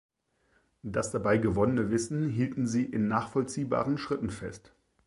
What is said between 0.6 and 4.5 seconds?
Das dabei gewonnene Wissen hielten sie in nachvollziehbaren Schritten